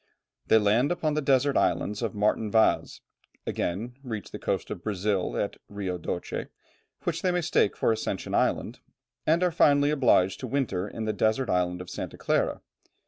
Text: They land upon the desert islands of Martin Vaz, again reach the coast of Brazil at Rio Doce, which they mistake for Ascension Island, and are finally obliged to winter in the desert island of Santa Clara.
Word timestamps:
They 0.47 0.57
land 0.57 0.91
upon 0.91 1.13
the 1.13 1.21
desert 1.21 1.55
islands 1.55 2.01
of 2.01 2.15
Martin 2.15 2.49
Vaz, 2.49 3.01
again 3.45 3.93
reach 4.01 4.31
the 4.31 4.39
coast 4.39 4.71
of 4.71 4.81
Brazil 4.83 5.37
at 5.37 5.57
Rio 5.69 5.99
Doce, 5.99 6.47
which 7.03 7.21
they 7.21 7.29
mistake 7.31 7.77
for 7.77 7.91
Ascension 7.91 8.33
Island, 8.33 8.79
and 9.27 9.43
are 9.43 9.51
finally 9.51 9.91
obliged 9.91 10.39
to 10.39 10.47
winter 10.47 10.87
in 10.87 11.05
the 11.05 11.13
desert 11.13 11.51
island 11.51 11.81
of 11.81 11.89
Santa 11.91 12.17
Clara. 12.17 12.61